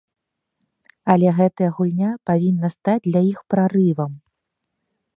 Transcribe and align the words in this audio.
Але 1.15 1.27
гэтая 1.41 1.69
гульня 1.79 2.11
павінна 2.31 2.67
стаць 2.77 3.05
для 3.09 3.21
іх 3.31 3.39
прарывам. 3.55 4.11